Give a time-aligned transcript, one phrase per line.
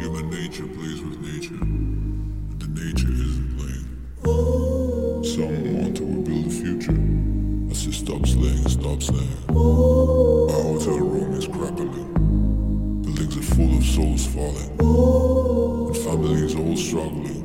[0.00, 1.60] Human nature plays with nature,
[2.48, 3.86] but the nature isn't playing.
[5.24, 6.98] Some want to rebuild the future.
[7.70, 9.46] I say stop slaying, stop slaying.
[9.48, 12.10] My hotel room is crackling.
[13.02, 14.70] Buildings are full of souls falling.
[15.86, 17.44] And families all struggling.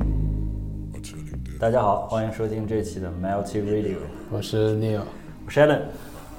[0.94, 1.58] Are turning dead.
[1.58, 3.98] 大家好，欢迎收听这期的 Melty Radio，
[4.30, 5.02] 我是 Neil，
[5.44, 5.82] 我是 Allen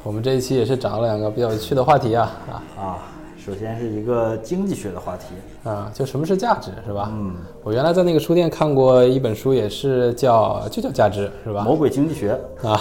[0.04, 2.98] 我们这一期也是找了两个比较有趣的话题啊啊啊。
[3.44, 7.10] 首先是一个经济学的话题，啊，就什么是价值是吧？
[7.12, 7.34] 嗯，
[7.64, 11.62] 我原来在那个书店看过一本书，也是叫就叫价值是吧？
[11.64, 12.80] 魔鬼经济学啊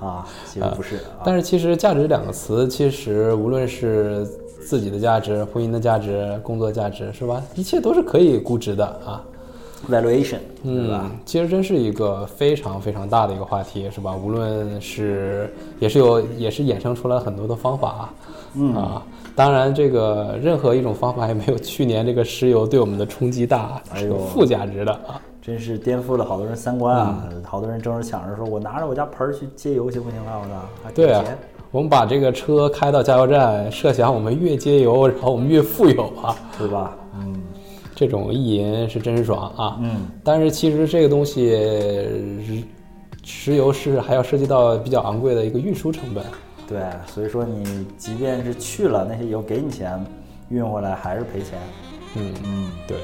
[0.00, 4.26] 啊，其实不是，啊但是其实价值两个词，其实无论是
[4.66, 7.42] 自己的价值、婚姻的价值、工作价值是吧？
[7.54, 9.24] 一切都是可以估值的啊。
[9.90, 10.38] valuation？
[10.62, 14.14] 嗯，其实真是一个非常非常大的一个话题，是吧？
[14.14, 18.10] 无论是也是有也是衍生出来很多的方法，
[18.54, 19.02] 嗯啊，
[19.34, 25.20] 当然这个任何一种方法也没有去年这个石油对我们的冲击大，是有负价值的啊。
[25.42, 27.22] 真是颠覆了好多人三观啊！
[27.30, 30.40] 嗯好多人争着抢着说，我拿着我家盆儿去接油行不行啊？
[30.40, 31.22] 我操，对啊，
[31.70, 36.96] 我们把这个车开到加油站，设想我们越接油，然后我们越富有啊，对吧？
[37.20, 37.42] 嗯
[37.94, 39.78] 这种意淫是真爽啊。
[39.80, 41.50] 嗯，但是其实这个东西，
[42.44, 42.64] 石
[43.22, 46.24] 石油是还要涉及到比较昂贵的一个运输成本。
[46.66, 50.02] 对，所以说你即便是去了，那些油给你钱，
[50.48, 51.58] 运回来还是赔钱。
[52.16, 52.34] 嗯。
[52.44, 52.96] 嗯，对，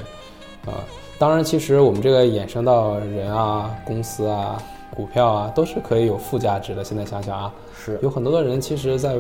[0.65, 0.81] 啊，
[1.19, 4.63] 当然，其实我们这个衍生到人啊、公司啊、
[4.97, 6.83] 股票啊，都是可以有附加值的。
[6.83, 9.17] 现在想想啊，是有很多的人其实在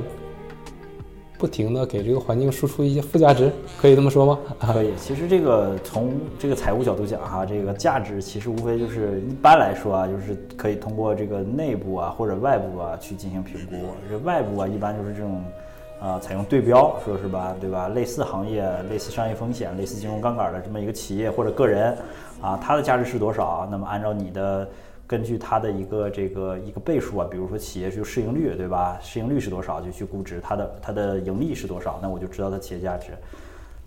[1.41, 4.39] 不停的给这个环境输出一些附加值，可以这么说吗？
[4.61, 13.77] 可以，其实这个从这个财务角度讲哈，这个价值其实无非就是一般来说啊，就是可以通过这个内部啊或者外部啊去进行评估。
[14.11, 15.43] 这外部啊一般就是这种，
[15.99, 17.89] 啊采用对标，说是吧，对吧？
[17.89, 21.97] 类似行业、类似商业风险、类似金融杠杆的这么一个企业或者个人，
[22.43, 23.67] 啊，它的价值是多少？
[23.71, 24.69] 那么按照你的
[25.10, 28.97] 根据它的一个这个一个倍数啊，比如说企业是市盈率，对吧？
[29.03, 33.09] 市盈率是多少就去估值它的它的盈利是多少，那我就知道它企业价值。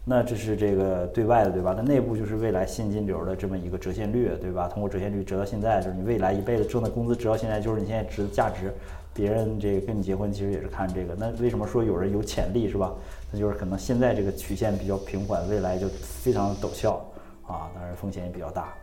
[0.03, 1.73] 那这是这个对外的，对吧？
[1.77, 4.67] 那内部就是未来现金流的这么一个折现率，对吧？
[4.67, 8.73] 通过折现率折到现在，就是你未来一辈子挣的工资折到现在，就是你现在值的价值。
[9.13, 11.15] 别人这个跟你结婚，其实也是看这个。
[11.17, 12.93] 那为什么说有人有潜力，是吧？
[13.31, 17.01] 那就是可能现在这个曲线比较平缓，未来就非常陡峭
[17.47, 18.73] 啊，当然风险也比较大。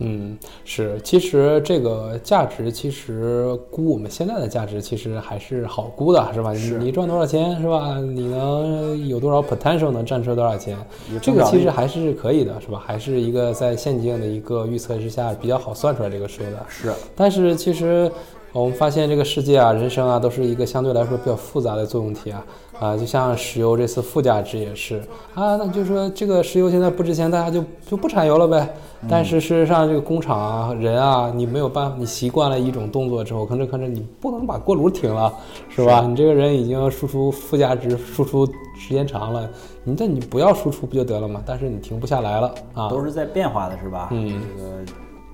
[0.00, 6.52] 嗯，是，其实这个价值，其实估我们现在的价值，其实还是好估的，是吧？
[6.52, 7.98] 你是你赚多少钱，是吧？
[8.00, 10.76] 你能有多少 potential 能赚出多少钱？
[11.22, 12.82] 这个其实还是可以的，是吧？
[12.84, 16.66] 还是一个在现境的一个预测之下比较好算出来这个数的。
[16.68, 18.10] 是，但是其实
[18.52, 22.44] 我们发现这个世界啊、人生啊，都是一个相对来说比较复杂的作用体啊
[22.80, 24.96] 啊，就像石油这次负价值也是
[25.34, 28.68] 啊，那就是说这个石油现在不值钱，大家就就不产油了呗。
[29.06, 35.32] 但是事实上，这个工厂啊、人啊，你没有办法，你习惯了一种动作之后，吭哧吭哧，你不能把锅炉停了，
[35.68, 36.00] 是吧？
[36.08, 38.46] 你这个人已经输出负价值，输出
[38.78, 39.48] 时间长了，
[39.82, 41.42] 你这你不要输出不就得了吗？
[41.44, 42.88] 但是你停不下来了啊。
[42.88, 44.08] 都是在变化的，是吧？
[44.10, 44.70] 嗯这个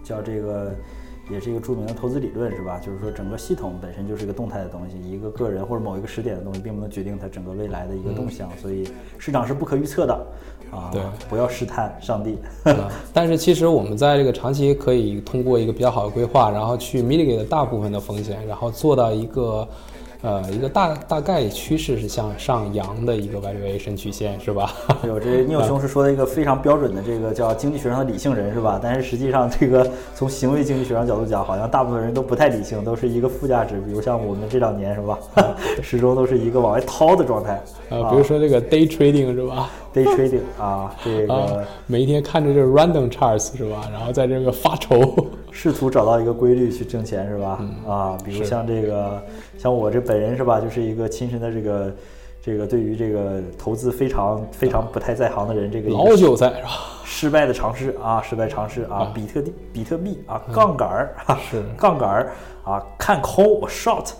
[0.03, 0.75] 叫这个，
[1.31, 2.79] 也是一个著名的投资理论，是吧？
[2.79, 10.15] 就是说整个系统本身就是一个动态的东西，一个个人或者某一个时点的东西，并不能决定它整个未来的一个动向，所以市场是不可预测的
[10.71, 10.91] 啊。
[10.93, 12.39] 对不要试探上帝。
[12.71, 19.67] 啊，但是其实我们在这个长期可以通过一个比较好的规划，然后去 mitigate 大部分的风险，然后做到一个，
[20.23, 24.71] 呃，一个大大概趋势是向上扬的一个 valuation 曲线，是吧？
[25.07, 28.79] 有这聂友兄是说的一个非常标准的这个叫经济学上的理性人，是吧？
[28.83, 33.81] 但是实际上这个从行为经济学上角度讲，好像大部分人都不太理性，都是一个负价值。
[33.81, 35.19] 比如像我们这两年，是吧？
[35.83, 37.59] 始终都是一个往外掏的状态。
[37.89, 39.71] 呃，比如说这个 day trading 是吧？
[39.95, 41.35] day trading 啊，这个。
[41.35, 43.89] 啊，每一天看着这个 random charts 是吧？
[43.91, 45.01] 然后在这个发愁。
[45.53, 47.65] 试图找到一个规律去挣钱是吧？
[47.87, 49.23] 啊，比如像这个，
[49.59, 51.93] 像我这本人是吧，就是一个亲身的这个，
[52.43, 56.71] 这个对于这个投资非常非常不太在行的人，这个老韭菜是吧？
[57.05, 62.33] 失败的尝试啊，失败尝试啊，比特币比特币啊，杠杆儿啊，是 杠杆儿
[62.65, 64.13] 啊，看空我 short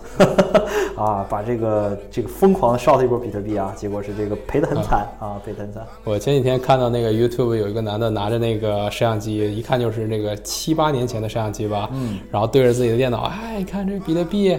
[0.95, 5.83] 啊，把这个这个疯狂的 short 一波比特币啊，结果是这个赔得很惨啊，赔得很惨。
[6.03, 14.55] 我前几天看到那个 YouTube 有一个男的拿着那个摄像机，一看就是那个七八年前的摄像机吧，嗯，然后对着自己的电脑，哎，你看这比特币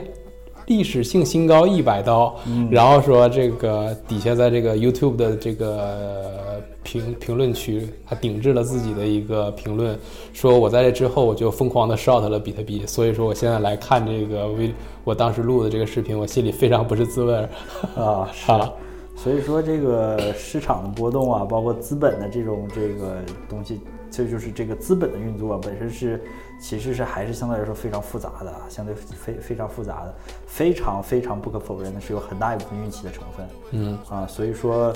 [0.66, 2.34] 历史性新高一百刀，
[2.70, 9.98] 然后说这个底下在这个 YouTube 的这个评评论区，他顶置了自己的一个评论，
[10.32, 14.72] 说我在这之后我就疯狂的 short 了比特币，所以说我现在来看这个微
[15.04, 17.48] 我当时录的这个视频，我心里非常不是滋味儿。
[17.96, 18.50] 啊， 是。
[18.52, 18.72] 啊。
[19.14, 23.18] 所以说，这个市场的波动啊，包括资本的这种这个
[23.48, 23.78] 东西，
[24.10, 26.20] 这就是这个资本的运作本身是，
[26.62, 30.14] 其实是还是相对来说非常复杂的，相对非非常复杂的，
[30.46, 33.46] 非常非常不可否认的是有很大一部分运气的成分。
[33.72, 34.94] 嗯啊，所以说，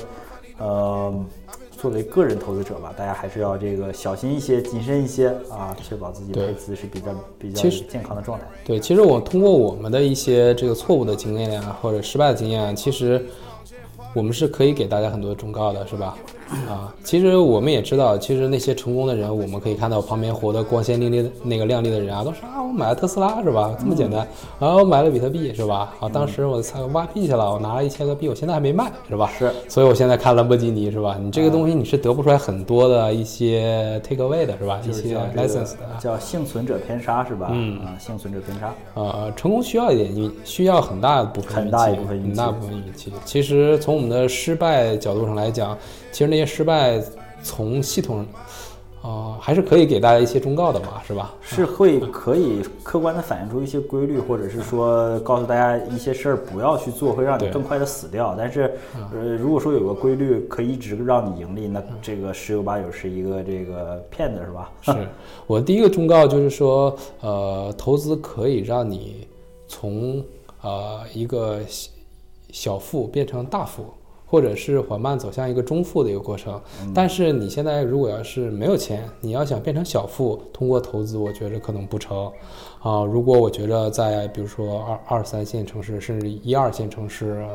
[0.59, 1.13] 呃，
[1.73, 8.47] 作为个人投资者吧，大家还是要这个小心一些、谨慎一些啊，确保自己对配资是比较比较健康的状态。
[8.65, 13.27] 对，其实我通过我们的一些这个错误的经验啊，或者失败的经验啊，其实
[14.15, 16.17] 我们是可以给大家很多忠告的，是吧？
[16.49, 23.75] 啊，其实我们也知道，其实那些成功的人，我们可以看到旁边活得光鲜亮丽的那个亮丽的人啊，都是啊，我买了特斯拉是吧？
[23.79, 24.21] 这么简单
[24.61, 25.93] 啊，我买了比特币是吧？
[26.01, 29.31] 啊，当时我操挖币去了，我拿了一千个币，我现在还没卖是吧？
[29.37, 31.19] 是，所以我现在看兰博基尼是吧？
[31.21, 34.81] 你这个东西你是得不出来很多的一些 take away 的是吧？
[34.89, 35.99] 一些 license 的啊。
[35.99, 37.49] 叫幸存者偏差是吧？
[37.53, 38.73] 嗯啊，幸存者偏差。
[38.95, 43.13] 啊，成功需要一点运，需要很大部分运气很大一部分运气很大部分运气。
[43.25, 45.77] 其实从我们的失败角度上来讲，
[46.13, 47.03] 其实那些失败
[47.43, 48.27] 从系统，
[49.03, 51.33] 啊、还是可以给大家一些忠告的嘛，是吧？
[51.41, 58.35] 是会可以客观的反映出一些规律，或者是说告诉大家一些事儿不要去做，会让你更快的死掉。
[58.37, 58.75] 但是，
[59.13, 64.73] 呃，如果说有个规律可以一直让你盈利，那这个十有八九是一个这个骗子，是吧？
[64.83, 65.09] 是
[65.47, 69.29] 我第一个忠告就是说，呃，投资可以让你
[69.69, 70.25] 从
[70.63, 71.91] 呃一个小
[72.51, 73.85] 小富变成大富，
[74.37, 76.61] 或者是缓慢走向一个中富的一个过程。
[76.95, 82.31] 但是你现在如果要是没有钱，你要想变成小富，通过投资，我觉着可能不成。
[82.83, 87.47] 啊、如果我觉着在比如说二二三线城市，甚至一二线城市。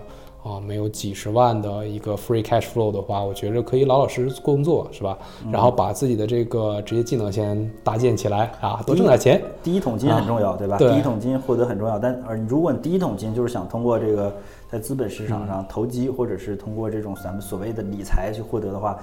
[0.44, 5.16] 啊，没有几十万的一个 free cash flow 的话，我觉着可以老老实实工作，是吧？
[5.51, 9.39] 然后把自己的这个职业技能先搭建起来啊，多挣点钱。
[9.62, 10.78] 第一桶金很重要，对吧？
[10.80, 14.33] 对第一桶金获得很重要，但而如果你第一桶金就是想通过这个
[14.71, 18.97] 在资本市场上投机，或者是通过这种咱们所谓的理财去获得的话，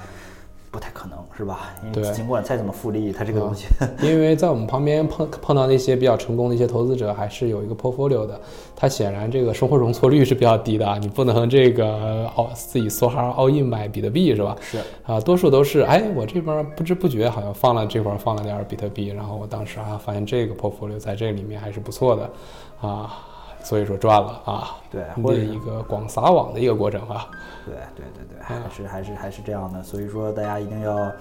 [0.71, 1.75] 不太可能，是吧？
[1.95, 3.67] 因为尽管再怎么复利，它这个东西，
[4.03, 8.41] 因为在我们旁边碰碰到那些比较成功的一些投资者，还是有一个 portfolio 的，
[8.75, 14.57] 他显然这个生活容错率是比较低的啊，你不能这个哦自己梭哈 all in 买比特币是吧？
[14.61, 22.31] 是啊，多数都是哎，我这边不知不觉好像放了这块儿放了点儿比特币，然后我当时啊发现这个 portfolio 在这里面还是不错的
[22.81, 23.19] 啊，
[23.69, 27.29] 所以说赚了啊，对或者一个广撒网的一个过程啊。
[27.67, 31.13] 对对对对，还是还是还是这样的，所以说大家一定要，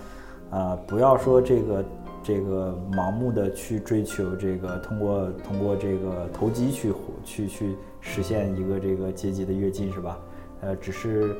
[0.51, 1.85] 呃，不要说这个
[2.23, 6.93] 这个盲目的去追求这个通过通过这个投机去
[7.25, 10.17] 去去实现一个这个阶级的跃进，是吧？
[10.61, 11.35] 呃，只是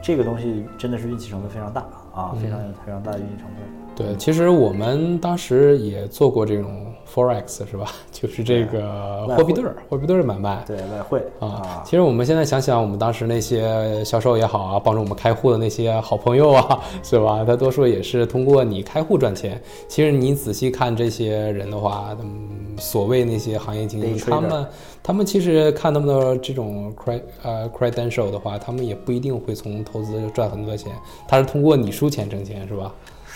[0.00, 1.80] 这个东西真的是运气成分非常大
[2.14, 3.56] 啊，非常非常大的运气成分。
[3.96, 7.86] 对，其实我们当时也做过这种 forex 是吧？
[8.10, 10.62] 就是这个货币对儿、货币对儿买卖。
[10.66, 17.44] 对外汇啊，其实我们现在想想，我们当时那些销售也好啊，帮助我们开户的那些好朋友啊， 是吧？
[17.46, 19.60] 他多数也是通过你开户赚钱。
[19.88, 24.66] 其实你仔细看这些人的话，嗯，所谓那些行业精英，他们
[25.02, 30.92] 他们其实看他们的这种 cred 呃 credential 的话，他们也不一定会从投资赚很多钱，
[31.28, 32.92] 他是通过你输钱挣钱，是吧？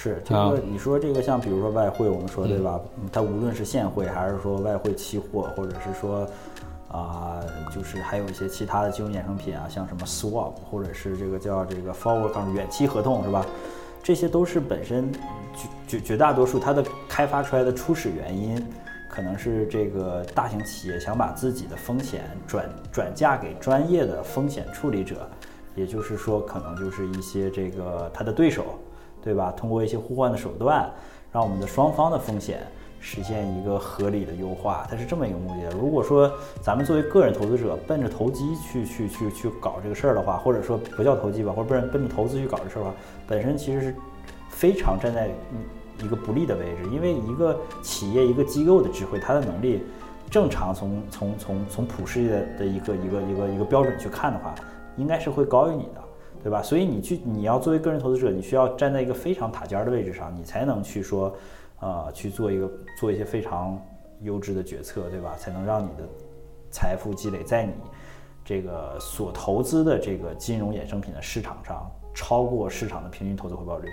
[0.06, 2.80] 是，这啊个你说这个像比如说外汇，我们说对吧？
[3.02, 6.28] 嗯它无论是现汇还是说外汇期货，或者是说
[6.88, 7.40] 啊、
[7.74, 13.44] 就是还有一些其他的金融衍生品啊，像什么 swap，或者是这个叫这个 forward 抗远期合同是吧？
[14.02, 18.64] 这些都是本身绝绝绝大多数它的开发出来的初始原因，
[19.10, 25.28] 可能是这个大型企业想把自己的风险转转嫁给专业的风险处理者，
[25.74, 28.78] 也就是说，可能就是一些这个他的对手，
[29.26, 29.52] 对吧？
[29.56, 30.88] 通过一些互换的手段，
[31.32, 32.60] 让我们的双方的风险
[33.00, 35.68] 实现一个合理的优化，它是这么一个目的。
[35.76, 36.30] 如果说
[36.62, 42.94] 咱们作为个人投资者奔着投机去去去去搞这个事儿的话，或者说不叫投机吧，或者奔奔着投资去搞这事儿的话，
[43.26, 43.94] 本身其实是
[44.48, 45.28] 非常站在
[46.04, 49.82] 一个不利的位置，因为一个企业一个机构的智慧，它的能力
[50.30, 54.54] 正常从从从从普世的的一个一个一个一个标准去看的话，
[54.96, 56.05] 应该是会高于你的。
[56.46, 56.62] 对吧？
[56.62, 61.36] 所以你去，你要作为个人投资者，你需要站在一个非常塔尖的位置上，你才能去说，
[61.80, 63.76] 呃，去做一个做一些非常
[64.20, 65.34] 优质的决策，对吧？
[65.36, 66.04] 才能让你的
[66.70, 67.72] 财富积累在你
[68.44, 73.88] 这个所投资的这个金融衍生品的市场上超过市场的平均投资回报率。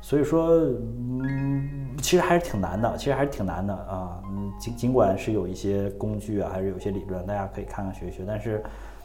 [0.00, 4.22] 所以说，嗯，其实还是挺难的，其实还是挺难的啊。
[4.26, 8.62] 嗯，尽尽管是有一些工具啊，还是有一些理论，大家可以看看学一学，但是，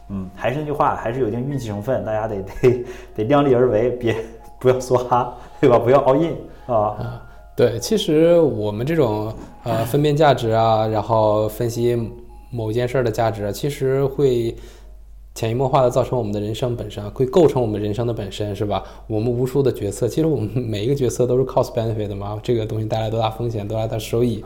[0.09, 2.85] 嗯，还是那句话，还是有一定运气成分，大家得 得
[3.15, 4.15] 得量力而为，别
[4.59, 5.77] 不要梭哈，对吧？
[5.77, 6.35] 不要 all in
[6.73, 7.21] 啊。
[7.55, 9.33] 对，其实我们这种
[9.63, 11.97] 呃分辨价值啊，然后分析
[12.51, 14.55] 某件事儿的价值，其实会
[15.37, 18.83] 潜移默化的造成我们的人生本身，会构成我们人生的本身，是吧？
[19.05, 24.43] 我们无数的决策，其实我们 每一个决策都是 cost benefit 的嘛，这个东西带来多大风险，多大的收益。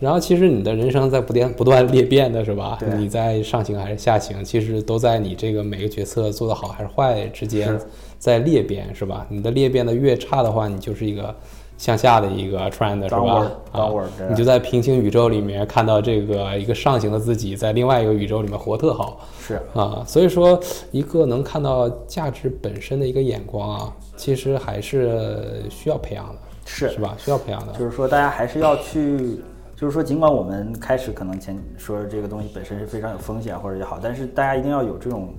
[0.00, 2.76] 然后其实你的人生在不断不断裂变的是吧？
[2.98, 7.78] 你在上行还是下行，其实都在你这个每个决策做得好还是坏之间
[8.18, 9.24] 在裂变是吧？
[9.28, 11.32] 你的裂变的越差的话，你就是一个
[11.76, 13.50] 向下的一个 trend 是吧？
[13.72, 13.90] 啊
[14.30, 19.20] 你就在平行宇宙里面看到这个一个上行的自己，在另外一个宇宙里面活特好。
[19.40, 20.58] 是啊，所以说
[20.90, 27.14] 一个能看到价值本身的一个眼光啊，其实还是需要培养的，是是吧？
[27.18, 27.72] 需要培养的。
[27.74, 29.42] 就是说，大家还是要去，
[29.76, 35.34] 就是说，尽管我们开始可能前说这个东西本身是非常有风险或者也好，但是大家一定要有这种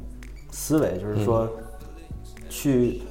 [0.51, 1.49] 思维，就是说，
[2.47, 3.01] 去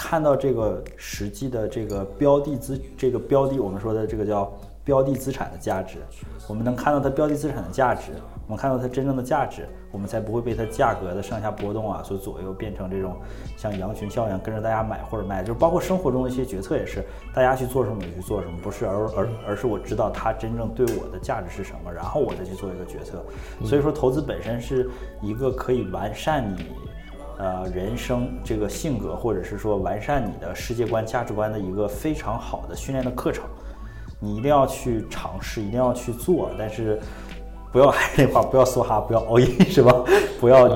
[0.00, 4.50] 看到这个实际的这个标的资，这个标的我们说的这个叫
[4.82, 5.98] 标的资产的价值，
[6.48, 8.12] 我们能看到它标的资产的价值，
[8.46, 13.14] 我们看到它真正的价值，我们才不会被它价格的上下波动啊所左右，变成这种
[13.58, 17.04] 像羊群效应跟着大家买或者卖，就是包括生活中的一些决策也是，
[17.34, 23.22] 大家去做什么就去做什么，不是而而而是我知道它真正对我的价值是什么，然后我再去做一个决策。
[23.66, 24.88] 所以说，投资本身是
[25.20, 26.64] 一个可以完善你。
[27.40, 33.44] 呃，人生这个性格，或者是说完善你的世界观、价值观的一个非常好的训练的课程，
[34.20, 37.00] 你一定要去尝试，一定要去做，但是
[37.72, 39.90] 不要还是那话，不要梭哈，不要 all in 是吧？
[40.38, 40.68] 不要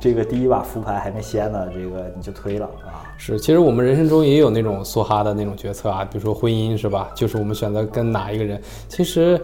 [0.00, 3.04] 这个第一把复牌还没掀呢，这个你就推了啊。
[3.18, 7.10] 是，其实我们人生中也有那种梭哈的那种决策啊，比如说婚姻是吧？
[7.14, 8.58] 就是我们选择跟哪一个人，
[8.88, 9.38] 其实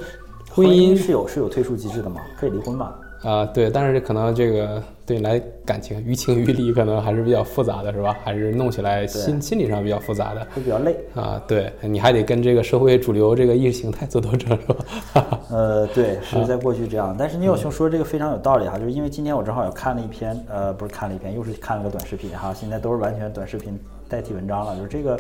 [0.51, 2.95] 婚姻是有是有退出机制的嘛，可以离婚嘛？
[3.25, 8.17] 啊、对，但是可能这个对你来感情于情于理可能还是比较复杂的，是吧？
[8.25, 10.97] 还是弄起来心心理上比较复杂的会比较累。
[11.15, 11.43] 啊。
[11.47, 15.41] 对，你还得跟这个社会主流这个意识形态做斗争，是吧？
[15.51, 17.15] 呃，对，是在过去这样。
[17.19, 22.55] 但是你有兄说这个非常有道理哈，就是因为今天我正好有看了一篇，呃，不是看了一篇，又是看了个短视频哈。
[22.55, 23.79] 现在都是完全短视频
[24.13, 24.77] 代替文章了。
[24.77, 25.19] 就是这个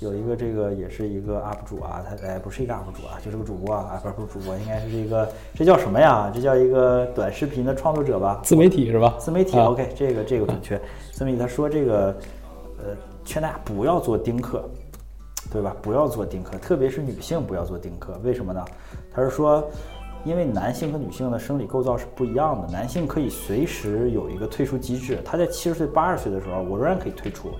[0.00, 6.32] 有一个这个也是一个 UP 主啊，他哎不是一个 UP 主啊，就是个主播啊，啊不是不是主播，应该是一个这叫什么呀？
[6.34, 8.40] 这叫一个短视频的创作者吧？
[8.42, 9.14] 自媒体是吧？
[9.18, 10.80] 自媒体、啊 OK，这个这个准确。
[11.12, 12.16] 自媒体他说这个，
[12.78, 14.64] 呃，劝大家不要做丁克，
[15.52, 15.76] 对吧？
[15.82, 18.18] 不要做丁克，特别是女性不要做丁克。
[18.24, 18.64] 为什么呢？
[19.14, 19.62] 他是说，
[20.24, 25.18] 因为男性和女性的生理构造是不一样的，男性可以随时有一个退出机制。
[25.24, 27.50] 他在七十岁、八十岁的时候，我仍然可以退出。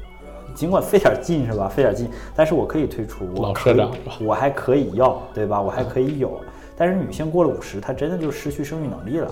[0.54, 1.68] 尽管费点劲是吧？
[1.74, 5.60] 费点劲，但是我可以退出，我老可以社长我还可以要，对吧？
[5.60, 6.40] 我还可以有。
[6.76, 9.30] 但是女性过了五十，她真的就失去生育能力了，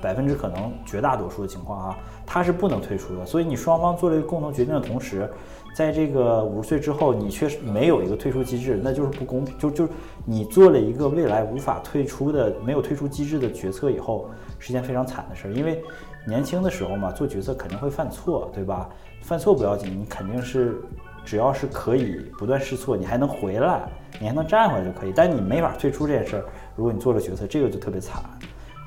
[0.00, 3.24] 百分之可能绝大多数的情况啊，她是不能退出的。
[3.26, 5.28] 所以你双方做了一个共同决定的同时，
[5.74, 9.56] 在这个五十岁之后，你却没有一个退出机制，那就是不公平。
[9.58, 9.88] 就就
[10.26, 15.50] 你做了一个未来无法退出的、没有退出机制的决策以后，是件非常惨的事儿。
[15.52, 15.82] 因为
[16.26, 18.88] 年轻的时候嘛，做决策肯定会犯错，对吧？
[19.22, 20.80] 犯错不要紧，你肯定是
[21.24, 23.88] 只要是可以不断试错，你还能回来，
[24.20, 25.12] 你还能站回来就可以。
[25.14, 26.44] 但你没法退出这件事儿，
[26.76, 28.22] 如果你做了决策，这个就特别惨。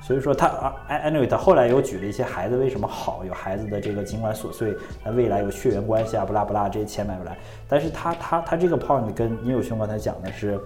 [0.02, 7.36] 所以说他啊，anyway，他后来又举了一些孩子为什么好，有孩子的这个尽管琐碎，那未来有血缘关系啊，不拉不拉，这些钱买不来。
[7.68, 10.60] 但是他他他这个 point 跟聂有兄刚才讲的是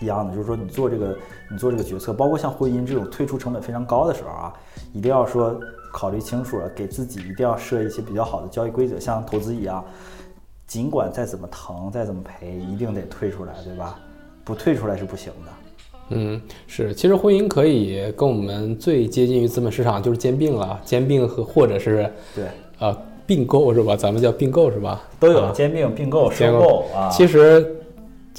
[0.00, 1.16] 一样的，就是说你做这个
[1.50, 4.52] 你做这个决策，包括像婚姻这种退出成本非常高的时候啊，
[4.92, 5.58] 一定要说
[5.92, 9.84] 考虑清楚了，给自己一定要设一些比较好的交易规则，像投资一样，
[10.66, 13.98] 尽管再怎么疼再怎么赔，一定得退出来，对吧？
[14.44, 15.52] 不退出来是不行的。
[16.12, 22.46] 嗯，是，其实婚姻可以跟我们最接近于资本市场就是兼并了，兼并和或者是对，
[22.80, 23.94] 呃并购是吧？
[23.94, 25.02] 咱们叫并购是吧？
[25.20, 27.08] 都有啊兼并、并购、收购啊。
[27.10, 27.79] 其实，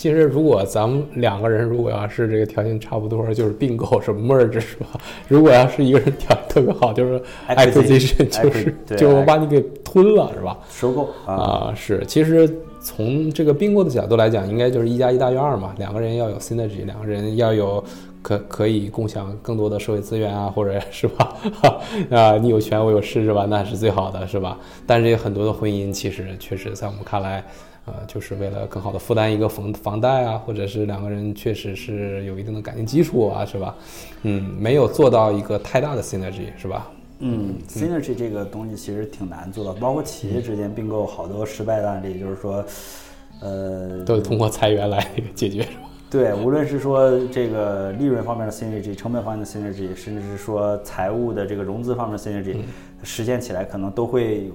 [0.01, 4.87] 其实如果咱们两个人如果要是这个条件差不多，就是并购是 merge 是吧？
[5.29, 10.57] 如果要是一个人条件特别好，就是 Acquisition，acquisition，就是 acquisition，对就我把你给吞了是吧？
[10.71, 17.83] 收购啊，啊，是，其实从这个并购的角度来讲，应该就是一加一大于二嘛，两个人要有 synergy，两个人要有
[18.23, 21.35] 可可以共享更多的社会资源啊，或者是吧，
[22.09, 23.45] 啊，你有权我有势是吧？
[23.47, 24.57] 那是最好的是吧？
[24.87, 27.45] 但是有很多的婚姻其实确实在我们看来。
[27.85, 33.75] 呃，就是为了更好的负担一个房房贷啊，或者是两个人确实是有一定的感情基础啊，是吧？
[34.23, 36.91] 嗯，没有做到一个太大的 synergy，是吧？
[37.23, 42.65] 嗯，synergy 这个东西其实挺难做到，包括企业之间并购好多失败的案例，就是说，
[43.41, 45.67] 呃，都通过裁员来 解决，
[46.09, 52.55] 对，无论是说这个利润方面的 synergy、成本方面的 synergy，甚至是说财务的这个融资方面的 synergy，、
[53.03, 54.51] 实现起来可能都会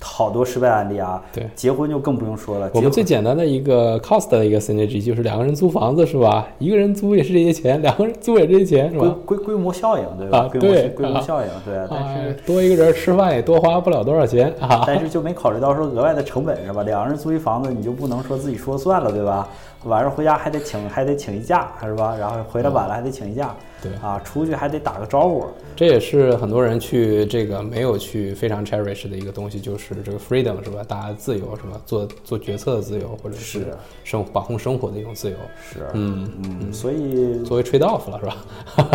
[0.00, 1.22] 好多失败案例啊。
[1.32, 2.70] 对结婚就更不用说了。
[2.74, 6.46] 我们最简单的一个 cost 的一个 synergy 就是两个人租房子是吧？
[6.58, 9.14] 一个人租也是这些钱，两个人租也这些钱是吧？
[9.24, 10.38] 规规模效应，对吧？
[10.38, 11.74] 啊规模对规模啊效应，对。
[11.90, 14.84] 但啊是，多一个人吃饭也多花不了多少钱啊。
[14.86, 16.82] 但是就没考虑到说额外的成本是吧？
[16.82, 19.48] 两个人租一房子，你就不能说自己说算了，对吧？
[19.84, 22.16] 晚上回家还得请还得请一假是吧？
[22.18, 30.82] 然后回来晚了还得请一假，对啊，出去还得打个招呼，这也是很多人去这个没有去非常 cherish 的一个东西，就是这个 freedom 是吧？
[30.86, 31.80] 大家自由是吧？
[31.86, 33.66] 做做决策的自由，或者是是
[34.02, 35.36] 生把控生活的一种自由。
[35.72, 38.36] 是，嗯，嗯，所以作为 trade off 了是吧？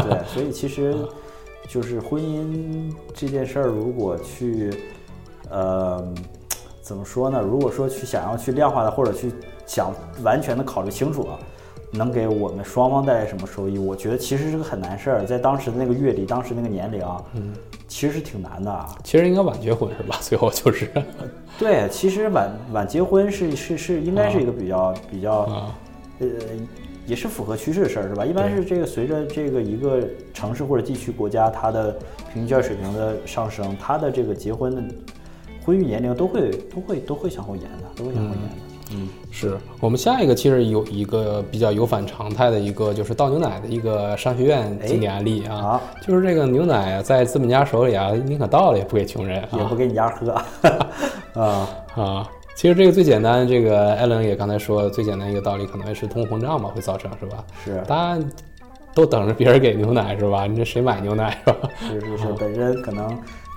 [0.03, 0.93] 对， 所以其实
[1.69, 4.69] 就是婚姻这件事儿，如果去，
[5.49, 6.05] 呃，
[6.81, 7.41] 怎么说呢？
[7.41, 9.31] 如果说去想要去量化的，或者去
[9.65, 9.93] 想
[10.23, 11.39] 完全的考虑清楚啊，
[11.91, 13.77] 能给我们双方带来什么收益？
[13.77, 17.53] 我觉得其实是个很难事儿，在当时的那个阅历，当时那个年龄啊，嗯，
[17.87, 18.95] 其实是挺难的啊。
[19.03, 20.17] 其实应该晚结婚是吧？
[20.21, 20.89] 最后就是
[21.57, 25.75] 对，其实晚晚结婚是是是应该是一个比较比较啊，
[26.19, 26.27] 呃，
[27.05, 28.25] 也是符合趋势的事儿，是吧？
[28.25, 30.01] 一般是这个随着这个一个
[30.33, 31.91] 城市或者地区国家它的
[32.33, 34.83] 平均教育水平的上升，它的这个结婚的
[35.63, 38.47] 婚育年龄都会都会都会向后延的，都会向后延的。
[38.55, 38.72] 嗯，
[39.31, 50.31] 是我们下一个其实有一个比较有反常态的一个，就是倒牛奶的一个商学院经典案例啊，啊，就是这个牛奶在资本家手里啊，宁可倒了也不给穷人啊，也不给你家喝
[51.41, 52.29] 啊，啊。
[52.55, 57.43] 其实这个最简单，这个艾伦也刚才说，最简单一个道理可能是通货膨胀嘛，会造成是吧？
[57.65, 58.23] 是大家
[58.93, 60.45] 都等着别人给牛奶是吧？
[60.45, 61.69] 你这谁买牛奶是吧？
[61.79, 63.09] 是是是，本身可能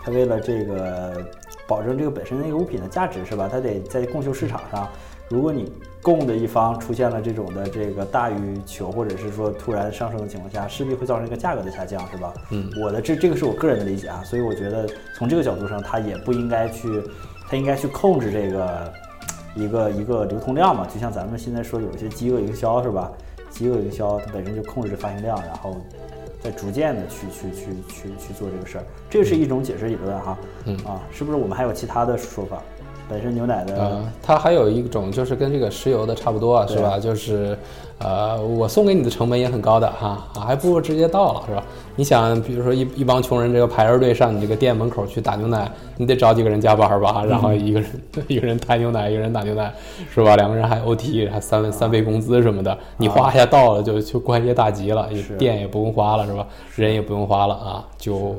[0.02, 1.22] 他为了这个
[1.66, 3.48] 保证这个本身那个物品的价值，是吧？
[3.50, 4.88] 它得在供求市场上，
[5.28, 12.32] 如果你供的一方出现了这种的这个大于求，或者是说突然上升的情况下，势必会造成一个价格的下降，是吧？
[12.50, 17.02] 嗯，我的这这个是我个人的理解啊，所以我觉得从这个角度上，它也不应该去，
[17.48, 18.92] 它应该去控制这个
[19.56, 23.10] 一个一个流通量嘛，就像咱们现在说有一些饥饿营销是吧？
[23.50, 25.76] 饥饿营销它本身就控制发行量，然后
[26.46, 30.38] 再逐渐的去去去去去做这个事儿，这是一种解释理论哈。
[30.64, 32.62] 嗯啊，是不是我们还有其他的说法？
[33.08, 36.98] 本身牛奶的、呃，它还有一种就是跟这个石油的差不多啊，是吧？
[37.00, 37.58] 就是，
[37.98, 41.64] 呃，我送给你的成本也很高的哈啊，还不如直接倒了，是吧？
[41.96, 47.90] 你想，比如说一一帮穷人这个排着队上你这个店门口去打牛奶，你得找几个人加班吧，然后一个人、
[48.28, 49.72] 一个人抬牛奶，一个人打牛奶，
[50.14, 50.36] 是吧？
[50.36, 56.46] 两个人还 OT，还三三倍工资什么的，你哗一下到了就就关系大吉了，也是店也不用花了，是吧？
[56.74, 58.36] 人也不用花了啊，就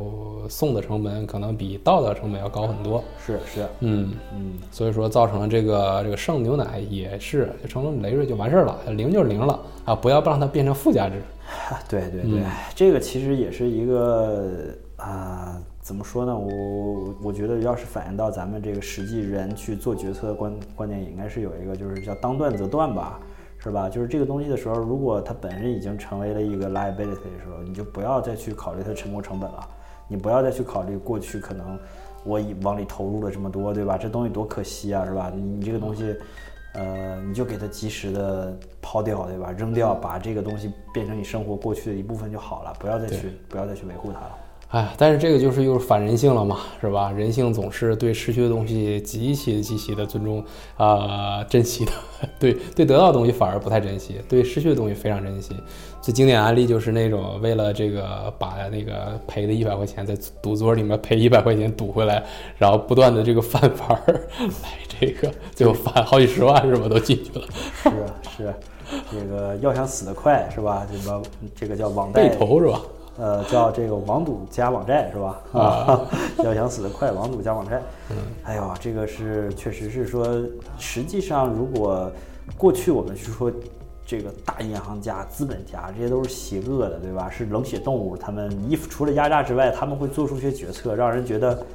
[0.48, 3.04] 送的成本可能比到的成本要高很多。
[3.26, 11.16] 是是，嗯，嗯，所以说造成了这个这个剩牛奶也是就成了累赘就完事儿了，零就是零了啊，不要让它变成附加值。
[11.48, 16.36] 啊对对对，嗯这个其实也是一个啊、怎么说呢？
[16.36, 23.20] 我我觉得要是反映到咱们这个实际人去做决策的观观点，也应该是有一个就是叫当断则断吧，
[23.60, 23.88] 是吧？
[23.88, 29.60] 就是这个东西的时候，如果它本身已经成为了一个 liability 的时候，你就不要再去考虑它沉没成本了，
[30.08, 31.78] 你不要再去考虑过去可能
[32.24, 33.98] 我以往里投入了这么多，对吧？
[33.98, 35.32] 这东西多可惜啊，是吧？
[35.36, 36.16] 你你这个东西。
[36.78, 39.52] 呃，你就给它及时的抛掉，对吧？
[39.52, 44.38] 扔掉，把这个东西变成你生活过去的一部分就好了，不要再去不要再去维护它了。
[44.70, 47.10] 哎，但是这个就是又是反人性了嘛，是吧？
[47.10, 50.44] 人性总是对失去的东西极其极其的尊重
[50.76, 51.92] 啊、珍惜的，
[52.38, 55.56] 对对得到的东西反而不太珍惜，对失去的东西非常珍惜。
[56.02, 62.22] 最经典案例就是那种为了这个把那个赔的一百块钱在赌桌里面赔一百块钱赌回来，
[62.58, 64.28] 然后不断的这个翻盘儿
[64.64, 66.90] 来这个，最后翻好几十万是吧？
[66.90, 67.46] 都进去了，
[67.84, 68.54] 是啊是，
[69.12, 70.86] 这个要想死得快是吧？
[70.92, 71.22] 这个
[71.56, 72.82] 这个叫网贷被，投是吧？
[73.18, 75.42] 呃，叫这个网赌加网债是吧？
[75.54, 76.02] 啊，
[76.44, 77.82] 要想死得快，网赌加网债。
[78.44, 80.28] 哎呦，这个是确实是说，
[80.78, 82.12] 实际上如果
[82.58, 83.52] 过去我们去说
[84.06, 87.30] 这个大银行家、资本家，这些都是邪恶的，对吧？
[87.30, 91.66] 是冷血动物，他们一除了压榨之外，他们会做出一些决策，让人觉得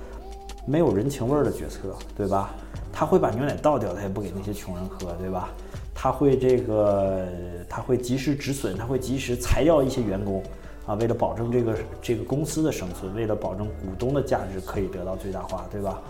[0.64, 2.54] 没有人情味儿的决策，对吧？
[2.92, 5.48] 他会把牛奶倒掉，他也不给那些穷人喝，对吧？
[5.94, 7.26] 他会这个，
[7.68, 10.42] 他会及时止损，他会及时裁掉一些员工，
[10.86, 16.02] 啊，为了保证这个这个公司的生存，为了保证股东的价值可以得到最大化，对吧？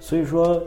[0.00, 0.62] 所以说，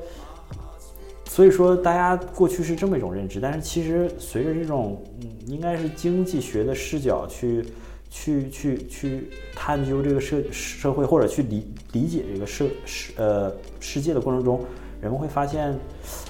[1.26, 7.65] 所以说大家过去是这么一种认知，但是其实随着这种，嗯，应该是经济学的视角去。
[8.12, 14.65] 去去去探究这个社社会，或者去理理解这个社世呃世界的过程中，
[15.00, 15.78] 人们会发现，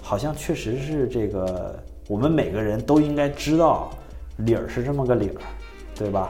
[0.01, 3.91] 好像确实是这个我们每个人都应该知道
[4.39, 5.35] 理儿是这么个理儿，
[5.95, 6.29] 对吧？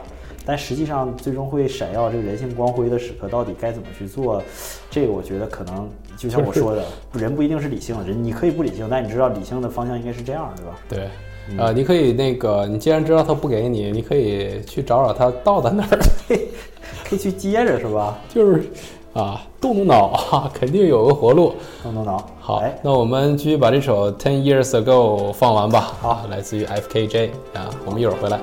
[0.50, 4.42] 但实际上，最终会闪耀这个人性光辉的时刻，到底该怎么去做？
[4.90, 6.82] 这个我觉得可能就像我说的，
[7.14, 10.76] 人不一定是理性的人，你可以不理性，但你知道理性的方向应该是这样，对吧？
[10.88, 15.98] 对，呃，你可以那个，你既然知道他不给你，你可以去找找他到在哪儿，
[17.08, 18.18] 可以去接着，是吧？
[18.34, 18.64] 就是
[19.12, 21.54] 啊，动动脑啊，肯定有个活路。
[21.80, 22.28] 动动脑。
[22.40, 25.92] 好哎，那我们继续把这首《Ten Years Ago》放完吧。
[26.00, 28.40] 好来自于 F.K.J 啊，我们一会儿回来。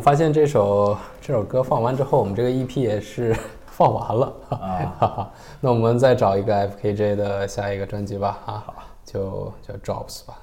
[0.00, 3.36] 们发现这首这首歌放完之后，我们这个 EP 也是
[3.68, 5.30] 放完了啊。
[5.60, 8.64] 那我们再找一个 FKJ 的下一个专辑吧啊，
[9.04, 10.38] 就叫 Jobs 吧。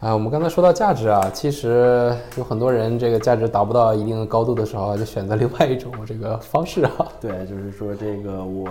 [0.00, 7.08] 啊，我们刚才说到价值啊，其实有很多人这个价值达不到一定的高度的时候，就选择另外一种这个方式啊。
[7.18, 8.68] 对，就是说这个我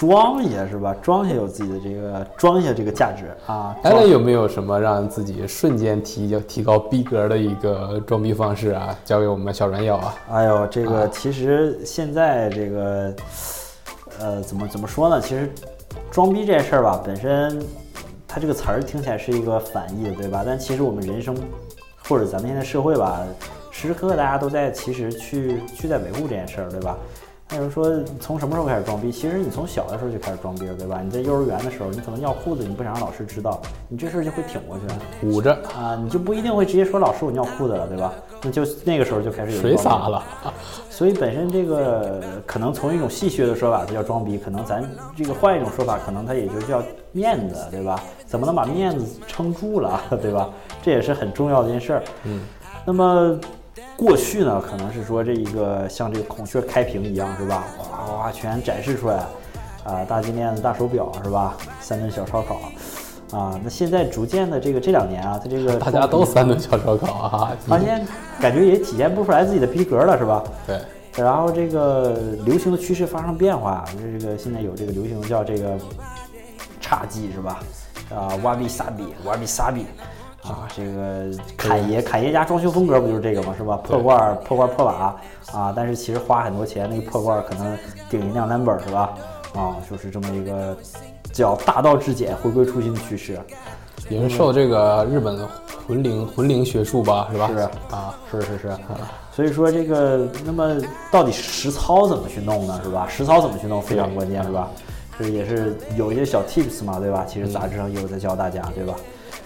[0.00, 0.96] 装一下是吧？
[1.02, 3.76] 装一下有自己的这个装一下这个价值啊。
[3.82, 8.98] 艾伦有没有什么让自己瞬间提提高逼格的一个装逼方式啊？
[9.04, 10.14] 交给我们小软友啊。
[10.30, 13.14] 哎呦，这个其实现在这个，
[14.20, 15.20] 呃，怎么怎么说呢？
[15.20, 15.52] 其实
[16.10, 17.62] 装逼这事儿吧，本身
[18.26, 20.42] 它这个词儿听起来是一个反义的，对吧？
[20.46, 21.36] 但其实我们人生
[22.08, 23.20] 或者咱们现在社会吧，
[23.70, 26.96] 时时刻刻大家都在其实去去在维护这件事儿，对吧？
[27.50, 29.10] 那有人说从什么时候开始装逼？
[29.10, 31.00] 其实你从小的时候就开始装逼了，对吧？
[31.02, 35.26] 你在幼儿园的时候，你可能尿裤子，你不想让老师知道，你这事儿就会挺过去。
[35.26, 38.12] 捂着啊，你就不一定会直接说老师我尿裤子了，对吧？
[38.42, 40.22] 那就那个时候就开始有水洒了，
[40.88, 46.82] 所以本身这个可能从一种戏谑的说法，它叫装逼；可能咱这个换一种说法，可能它也就叫
[47.12, 48.00] 面子，对吧？
[48.26, 50.48] 怎么能把面子撑住了，对吧？
[50.82, 52.02] 这也是很重要的一件事儿。
[52.22, 52.40] 嗯，
[52.86, 53.38] 那么
[54.00, 57.64] 过去呢，可能是说这一个像这个孔雀开屏一样，是吧？
[57.76, 59.16] 哗哗哗全展示出来，
[59.84, 61.54] 啊，大金链子、大手表，是吧？
[61.82, 62.58] 三顿小烧烤。
[63.36, 67.52] 啊，那现在逐渐的这个这两年啊，它这个 大家都三顿小烧烤啊。
[67.68, 68.02] 发现
[68.40, 70.42] 感觉也体现不出来自己的逼格了，是吧？
[70.66, 70.80] 对，
[71.22, 73.84] 然后这个流行的趋势发生变化，
[74.18, 75.78] 这个现在有这个流行叫这个
[76.80, 77.60] 侘寂是吧？
[78.08, 79.84] 啊，瓦比萨比，瓦比萨比，
[80.42, 81.26] 啊，这个
[81.56, 83.54] 侃爷，侃爷家装修风格不就是这个吗？
[83.56, 83.76] 是吧？
[83.76, 85.14] 破罐儿破罐儿破瓦
[85.52, 87.76] 啊，但是其实花很多钱，那个破罐儿可能
[88.08, 89.14] 顶一辆单本儿是吧？
[89.54, 90.76] 啊，就是这么一个
[91.32, 93.38] 叫大道至简，回归初心的趋势。
[94.08, 95.46] 也是受这个日本
[95.86, 97.48] 魂灵魂灵学术吧，是吧？
[97.48, 97.58] 是
[97.94, 98.76] 啊，是是是，
[99.30, 100.80] 所以说这个，那么
[101.12, 102.80] 到底实操怎么去弄呢？
[102.82, 103.06] 是吧？
[103.08, 104.68] 实操怎么去弄非常关键，是吧？
[105.18, 107.24] 这也是有一些小 tips 嘛，对吧？
[107.28, 108.94] 其实杂志上也有在教大家，对吧？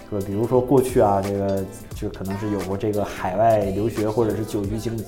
[0.09, 1.63] 说比如说过去啊，这个
[1.95, 5.03] 就可能是有过这个海外留学或者是久居经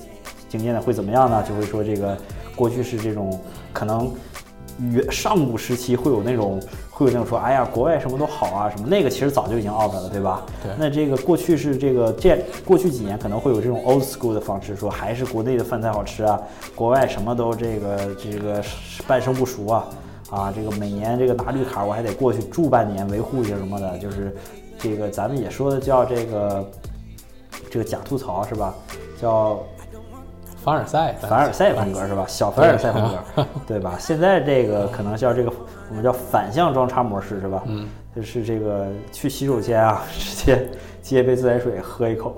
[0.48, 1.44] 经验的会怎么样呢？
[1.48, 2.16] 就会说这个
[2.56, 3.38] 过去是这种
[3.72, 4.12] 可能
[4.92, 10.44] 原上古时期会有那种会有那种说，哎呀，国外什么都好啊，什么那个其实早就已经 out 了，对吧？
[10.62, 16.40] 对那这个过去是这个这过去几年可能会有这种 old school 的方式，说还是国内的饭菜好吃啊，
[16.74, 18.62] 国外什么都这个这个
[19.06, 19.86] 半生不熟啊，
[20.30, 24.36] 啊，这个每年这个拿绿卡我还得过去住半年维护一下什么的，就是
[24.78, 26.70] 这个咱们也说的叫这个
[27.70, 28.74] 这个假吐槽是吧？
[29.20, 29.58] 叫
[30.56, 32.24] 凡尔赛，凡尔赛风格是吧？
[32.28, 33.02] 小凡尔赛风
[33.34, 33.96] 格，对吧？
[33.98, 35.52] 现在这个可能叫这个
[35.88, 37.62] 我们叫反向装叉模式是吧？
[37.66, 40.68] 嗯，就是这个去洗手间啊， 直接
[41.00, 42.36] 接杯自来水喝一口，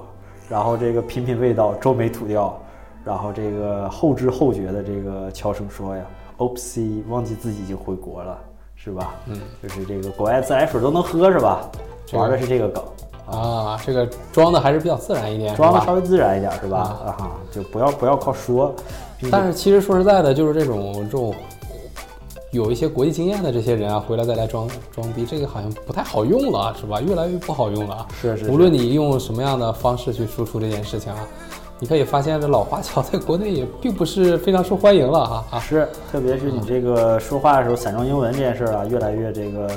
[0.49, 2.57] 然后这个品品味道，皱眉吐掉，
[3.05, 6.05] 然后这个后知后觉的这个悄声说呀
[6.39, 8.39] ，Oopsie，忘记自己已经回国了，
[8.83, 9.15] 是吧？
[9.27, 11.69] 嗯，就是这个国外自来水都能喝是吧？
[12.07, 12.83] 这个玩的是这个梗。
[13.27, 16.79] 啊，这个装的还是比较自然一点，装的稍微自然一点是吧？
[16.79, 18.75] 啊哈，就不要不要靠说，
[19.31, 21.33] 但是其实说实在的，就是这种这种
[22.51, 27.01] 有一些国际经验的这些人啊，回来再来装装逼，这个好像不太好用了，是吧？
[27.01, 31.21] 越来越不好用了是是无论你用什么样的方式去输出这件事情啊，
[31.81, 35.59] 你可以发现这老华侨在国内也并不是非常受欢迎了哈啊。
[35.59, 39.71] 是，特别是你这个说话的时候散装英文这件事儿啊，越来越这个，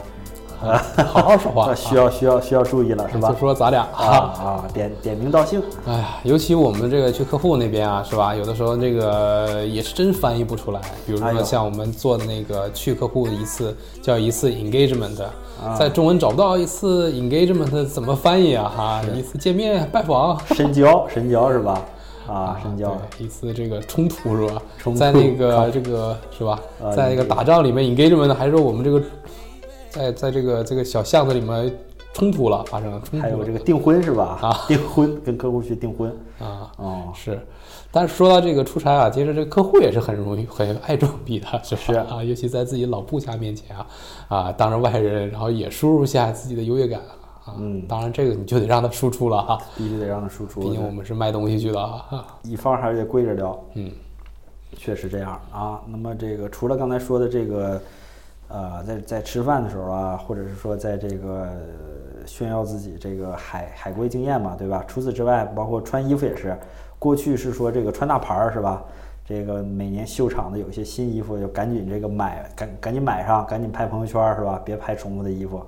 [0.62, 3.36] 呃，好好说话，需要需要需要注意了，是吧就？
[3.36, 4.06] 说咱俩啊
[4.38, 8.36] 啊，点点名道姓，哎呀，尤其我们这个去客户那边啊，是吧？
[8.36, 10.82] 有的时候这个也是真翻译不出来。
[11.06, 15.16] 比如说像我们做的那个去客户一次叫一次 engagement，、
[15.80, 18.72] 在啊中文找不到一次 engagement 怎么翻译啊？
[18.76, 20.38] 哈，一次见面拜访。
[20.54, 21.82] 深交深交是吧？
[22.28, 24.62] 啊，深交，对，一次这个冲突是吧？
[24.78, 26.60] 冲突在那个这个是吧？
[26.82, 29.02] 啊在那个打仗里面 engagement 还是说我们这个
[29.90, 31.74] 在在这个这个小巷子里面
[32.14, 33.32] 冲突了，发生了冲突了。
[33.32, 34.38] 还有这个订婚是吧？
[34.42, 36.10] 啊订婚跟客户去订婚，
[36.40, 37.40] 啊，哦，是，
[37.92, 41.82] 但是说到这个出差啊，其实这个客户也是很容易很爱装逼的，是吧？
[41.86, 43.88] 是啊，尤其在自己老部下面前啊，
[44.28, 47.02] 啊，当着外人，然后也输入下自己的优越感
[47.46, 47.56] 啊。
[47.58, 50.62] 嗯当然这个你就得让他输出了哈，必须得让他输出。
[50.62, 52.26] 毕竟我们是卖东西去的啊。
[52.44, 53.60] 乙方还是得跪着聊。
[53.74, 53.92] 嗯，
[54.78, 55.82] 确实这样啊。
[55.88, 57.82] 那么这个除了刚才说的这个，
[58.48, 64.84] 呃，在在吃饭的时候啊，或者是说在这个呃炫耀自己这个海海归经验嘛，对吧？
[64.88, 66.58] 除此之外，包括穿衣服也是，
[67.00, 68.84] 过去是说这个穿大牌儿是吧？
[69.26, 74.62] 这个每年秀场的有一些新衣服，就赶紧这个买，赶赶紧买上，赶紧拍朋友圈儿是吧？
[74.66, 75.62] 别拍重复的衣服。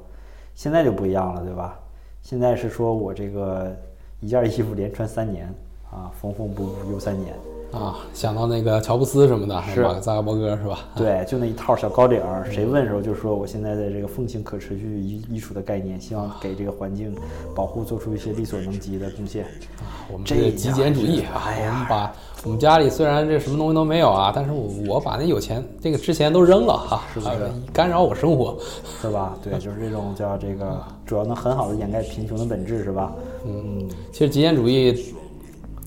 [0.56, 1.80] 现在就不一样了，对吧？
[2.24, 3.72] 现在是说我这个
[4.20, 5.54] 一件衣服连穿三年
[5.96, 7.34] 啊，缝缝补补又三年。
[7.72, 10.80] 啊，想到那个乔布斯什么的，是马克扎克伯格是吧？
[10.96, 17.14] 对， 就那一套小高领儿，谁问的时候就说我现在的这个奉行可持续艺艺术的概念，希望给这个环境
[17.54, 19.44] 保护做出一些力所能及的贡献。
[19.80, 22.14] 啊我们这这个极简主义啊，哎呀我们把
[22.46, 28.58] 我们家里虽然这什么东西都没有啊，但是我我把那有钱这个之前都扔了哈，是不是啊干扰我生活。
[29.02, 29.36] 是吧？
[29.44, 33.12] 对，就是这种叫这个，主要能很好的掩盖贫穷的本质，是吧？
[33.46, 35.14] 嗯，其实极简主义，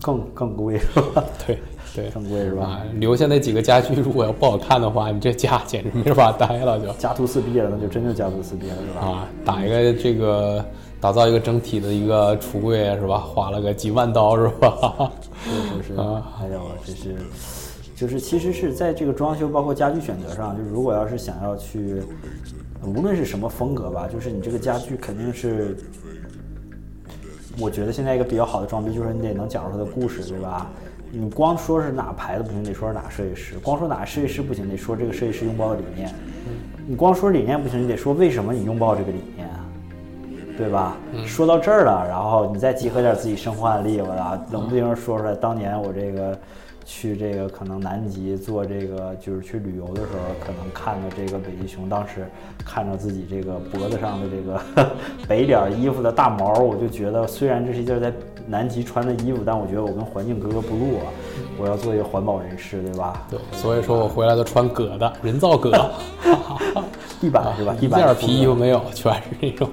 [0.02, 1.24] 更更贵是吧？
[1.46, 1.58] 对
[1.94, 2.64] 对更贵是吧？
[2.64, 9.06] 啊，留下那几个家具，如果要不好看的话，你这家简直没法待了就家徒四壁了，那就真就家徒四壁了，是吧？
[9.06, 10.64] 啊，打一个这个
[11.00, 13.18] 打造一个整体的一个橱柜是吧？
[13.18, 15.10] 花了个几万刀是吧？
[15.44, 17.16] 是是是，啊还有这是，
[17.96, 22.02] 就是其实是在这个装修包括家具选择上，就是如果要是想要去，
[22.84, 25.76] 无论是什么风格吧，就是你这个家具肯定是，
[27.60, 30.66] 我觉得现在一个比较好的装逼就是你得能讲出它的故事，对吧？
[31.10, 36.10] 你光说是哪牌子不行，得说是哪个设计师；光说哪个设计师不行，得说这个设计师拥抱的理念。
[36.86, 39.64] 你光说理念不行，你得说为什么你拥抱这个理念啊。
[40.56, 40.96] 对吧？
[41.24, 46.36] 说到这儿了，然后你再结合点自己生活案例，我操，冷不丁说出来，当年我这个
[46.90, 52.26] 去这个可能南极做这个就是去旅游的时候，可能看到这个北极熊，当时
[52.64, 54.88] 看着自己这个脖子上的这个
[55.28, 58.10] 北脸儿衣服的大毛，我就觉得虽然这是一件在
[58.46, 61.04] 南极穿的衣服，但我觉得我跟环境格格不入啊，
[61.58, 63.26] 我要做一个环保人士，对吧？
[63.30, 65.70] 对，所以说我回来都穿革的人造革，
[67.20, 67.76] 地板是吧？
[67.78, 69.68] 地 板一板件皮衣服没有，全是那种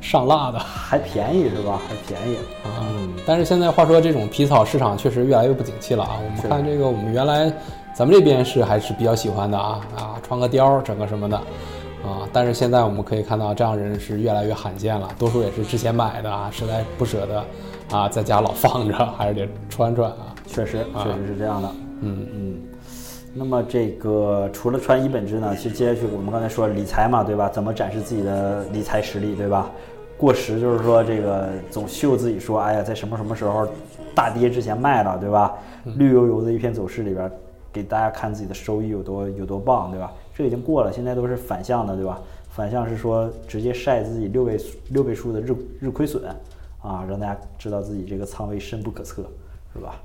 [0.00, 0.58] 上蜡的。
[0.88, 1.78] 还便宜是吧？
[1.88, 6.18] 还便宜嗯，但是现在话说，这种皮草市场确实越来越不景气了啊。
[6.24, 7.52] 我们看这个，我们原来
[7.94, 12.26] 咱们这边是还是比较喜欢的啊啊，穿个貂儿，整个什么的啊。
[12.32, 17.44] 但是现在我们可以看到，这样人是越来越罕见了，多数也是之前买的啊，实在不舍得
[17.96, 20.34] 啊，在家老放着，还是得穿穿啊。
[20.46, 21.68] 确实，确实是这样的。
[22.00, 22.56] 嗯嗯。
[23.38, 27.48] 那么这个除了穿衣本质呢，其实接下去我们刚才说理财嘛，对吧？
[27.48, 29.70] 怎么展示自己的理财实力，对吧？
[30.16, 33.68] 过时就是说这个总秀自己说，哎呀，在什么什么时候
[34.12, 35.54] 大跌之前卖了，对吧？
[35.84, 37.30] 绿油油的一片走势里边，
[37.72, 40.12] 给大家看自己的收益有多有多棒，对吧？
[40.34, 42.20] 这已经过了，现在都是反向的，对吧？
[42.50, 46.24] 反向是说直接晒自己六位数六位数的日日亏损，
[46.82, 49.22] 啊，让大家知道自己这个仓位深不可测，
[49.72, 50.00] 是吧？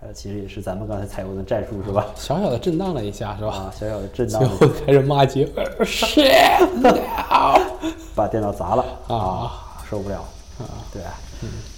[0.00, 2.06] 呃，其实也是咱们刚才采用的战术，是吧？
[2.14, 3.50] 小小的震荡了一下，是吧？
[3.50, 5.46] 啊，小小的震荡最，后开始骂街
[5.80, 6.66] ，shit
[8.14, 10.20] 把电脑砸了啊，受不了
[10.58, 11.02] 啊，对。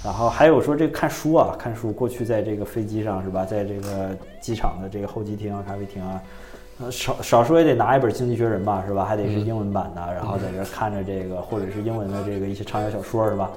[0.05, 6.23] 然后还有说这个看书啊，看书，过去在这个飞机上是吧，在这个机场的这个候机厅啊、咖啡厅啊，呃，
[6.91, 9.05] 少少说也得拿一本《经济学人》吧，是吧？
[9.05, 13.51] 还得是英文版的，然后在这儿看着这个，或者是英文的这个一些畅销小说是吧？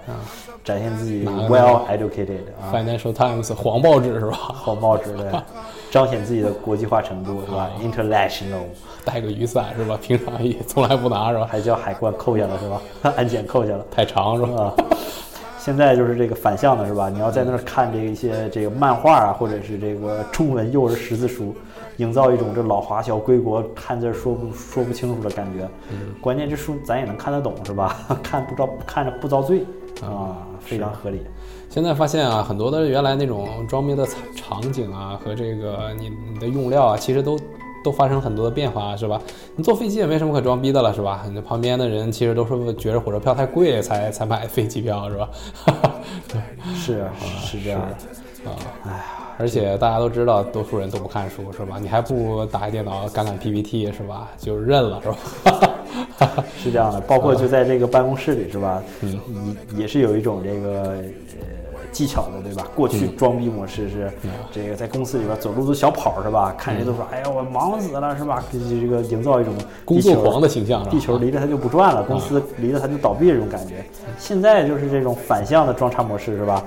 [0.63, 4.35] 展现自己 well educated 啊，Financial Times 黄报纸是吧？
[4.37, 5.43] 黄报纸的，
[5.91, 8.63] 彰显自己的国际化程度是吧？International，
[9.05, 9.97] 带个雨伞是吧？
[10.01, 11.47] 平常也从来不拿是吧？
[11.49, 12.81] 还叫海关扣下了是吧？
[13.15, 13.85] 安检扣下了。
[13.91, 14.63] 太长是吧？
[14.63, 14.73] 啊，
[15.59, 17.07] 现在就是这个反向的是吧？
[17.09, 21.55] 你要在那儿看这一些这个漫画啊，或者是这个中文幼儿识字书，
[22.01, 25.69] 营造一种这老华侨归国看字儿说不说不清楚的感觉。
[26.19, 27.95] 关键这书咱也能看得懂是吧？
[28.23, 29.63] 看不着看着不遭罪
[30.01, 31.21] 啊，非常合理。
[31.69, 37.39] 现在发现啊，很多的原来那种装逼的场场景啊，和这个你你的用料啊，其实都
[37.83, 39.21] 都发生很多的变化，是吧？
[39.55, 41.23] 你坐飞机也没什么可装逼的了，是吧？
[41.31, 45.29] 你旁边的人其实都是觉着火车票太贵才才买飞机票，是吧？
[46.27, 46.41] 对
[46.75, 48.49] 是啊，是这样的。
[48.49, 49.03] 啊，哎呀，
[49.41, 51.77] 而且大家都知道，多数人都不看书，是吧？
[51.81, 54.29] 你还不如打开电脑干干 PPT，是吧？
[54.37, 55.69] 就认了，是吧？
[56.55, 58.83] 是这样的，包括就在这个办公室里是吧？
[59.01, 59.19] 嗯，
[59.73, 61.03] 也也是有一种这个呃
[61.91, 62.67] 技巧的，对吧？
[62.75, 64.11] 过去装逼模式是
[64.51, 66.53] 这个在公司里边走路都小跑是吧？
[66.55, 68.43] 看谁都说，哎呀，我忙死了是吧？
[68.51, 73.83] 这这个营造一种工作狂的形象，是吧地球离着它就不转了，公司离着它就倒闭这种感觉。
[74.19, 76.63] 现在就是这种反向的装叉模式是吧？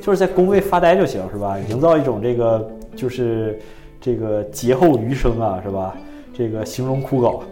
[0.00, 1.58] 就是在工位发呆就行是吧？
[1.68, 3.58] 营造一种这个就是
[4.00, 5.94] 这个劫后余生啊是吧？
[6.32, 7.42] 这个形容枯槁。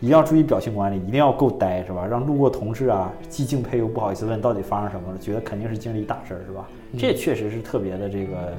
[0.00, 2.06] 一定要注意表情管理，一定要够呆是吧？
[2.06, 6.68] 让路过同事啊既敬佩又不好意思问到底发生什么了，觉得肯定是经历大事儿是吧？
[6.98, 8.52] 这确实是特别的这个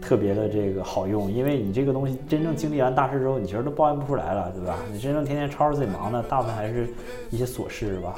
[0.00, 4.76] 特别的这个好用，因为你这个东西真正经历完大事之后，你其实都抱怨不出来了，对吧？
[4.92, 6.88] 你真正天天吵着自己忙的，大部分还是
[7.30, 8.14] 一些琐事是吧？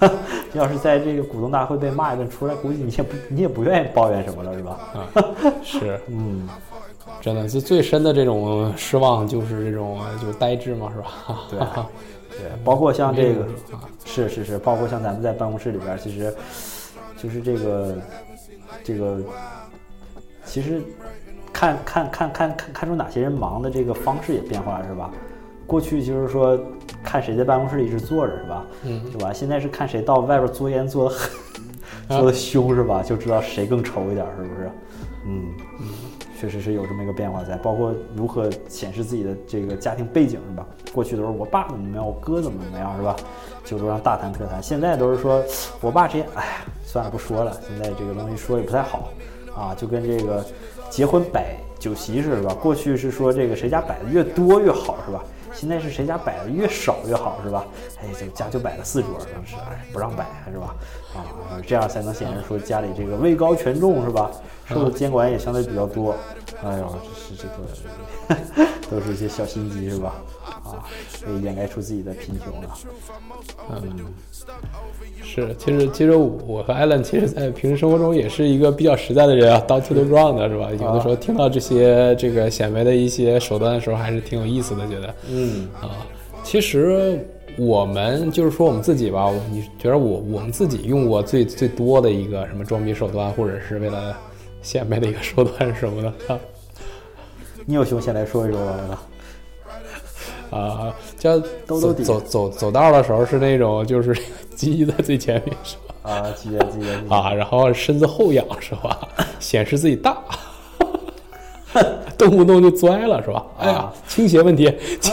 [0.52, 4.78] 要是在这个股东大会被骂一顿出来，估计你也不你也不愿意抱怨什么了是吧？
[4.94, 5.08] 啊，
[5.62, 6.48] 是， 嗯，
[7.20, 11.46] 真的，就最深的这种失望就是这种就是呆滞嘛，是吧？
[11.50, 11.58] 对
[12.38, 16.34] 对，包括像这个啊，是是是，包括像咱们在办公室里边，其实
[17.16, 17.94] 就是这个
[18.82, 19.20] 这个，
[20.44, 20.82] 其实
[21.62, 25.08] 看看看看看看出哪些人忙的这个方式也变化了，是吧？
[25.64, 26.58] 过去就是说
[27.04, 28.64] 看谁在办公室里一直坐着，是吧？
[28.82, 29.32] 嗯是吧？
[29.32, 31.30] 现在是看谁到外边作烟做的狠，
[32.08, 33.00] 啊做的凶，是吧？
[33.00, 34.70] 就知道谁更愁一点儿，是不是？
[35.24, 35.54] 嗯，
[36.36, 40.66] 确实是有这么一个变化在，包括如何显示自己的这个家庭背景，是吧？
[40.92, 43.14] 过去都是我爸怎么怎么样，我哥怎么怎么样，是吧？
[43.64, 45.40] 酒桌上大谈特谈，现在都是说
[45.80, 46.52] 我爸这些，哎呀，
[46.84, 47.56] 算了，不说了。
[47.68, 49.10] 现在这个东西说也不太好
[49.56, 50.44] 啊，就跟这个
[50.92, 52.52] 结婚摆酒席，是吧？
[52.52, 55.24] 过去是说这个谁家摆的越多越好，是吧？
[55.54, 57.64] 现在是谁家摆的越少越好，是吧？
[58.02, 60.76] 哎，这家就摆了四桌，当时哎不让摆，是吧？
[61.14, 64.30] 啊，这样才能显示说家里这个位高权重，是吧？
[64.66, 66.14] 受的监管也相对比较多。
[66.62, 67.54] 哎呦，这是这个
[68.90, 70.22] 都是一些小心机，是吧？
[70.44, 70.84] 啊，
[71.24, 72.74] 可以掩盖出自己的贫穷了。
[73.70, 74.06] 嗯，
[75.22, 80.68] 是，其实其实我和艾伦其实，在平时生活中也是一个比较实在的人啊，down to the ground 的是吧？
[80.72, 86.06] 有的时候听到这些这个显摆的一些手段的时候，还是挺有意思的，觉得嗯啊，
[86.42, 87.18] 其实
[87.56, 94.14] 我们就是说我们自己吧，我你觉得我我们自己用过最最多的一个什么装逼手段，或者是为了
[94.60, 96.12] 显摆的一个手段是什么呢？
[97.62, 99.02] 啊你有熊先来说一说吧。
[100.50, 104.14] 啊，叫走走走走道的时候是那种就是
[104.54, 106.10] 鸡在最前面是吧？
[106.10, 108.98] 啊，记得记得记得啊，然后身子后仰是吧？
[109.40, 110.22] 显示自己大，
[112.18, 113.46] 动不动就摔了是吧？
[113.58, 114.70] 哎呀啊，倾斜问题，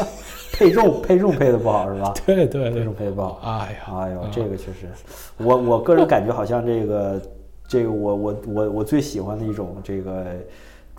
[0.51, 2.13] 配重配重配的不好是吧？
[2.25, 3.39] 对对对配重，配的不好。
[3.43, 4.89] 哎呀，哎呦，这个确实，
[5.37, 7.21] 我我个人感觉好像这个
[7.65, 10.25] 这个我我我我最喜欢的一种这个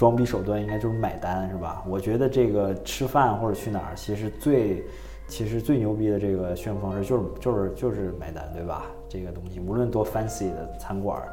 [0.00, 1.82] 装逼手段，应该就是买单是吧？
[1.86, 4.82] 我觉得这个吃饭或者去哪儿，其实最
[5.28, 8.86] 其实最牛逼的这个炫富方式就是就是就是买单，对吧？
[9.10, 11.28] 这个东西无论多 fancy 的餐馆儿。